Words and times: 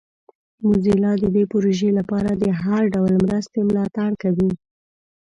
موزیلا 0.63 1.11
د 1.19 1.25
دې 1.35 1.43
پروژې 1.51 1.89
لپاره 1.99 2.31
د 2.43 2.45
هر 2.61 2.81
ډول 2.93 3.13
مرستې 3.25 3.59
ملاتړ 3.69 4.09
کوي. 4.23 4.51